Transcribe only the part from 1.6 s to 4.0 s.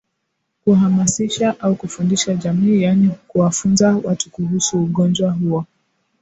kufundisha jamii yaani kuwafunza